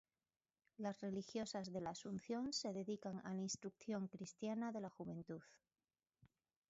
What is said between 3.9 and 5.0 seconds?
cristiana de la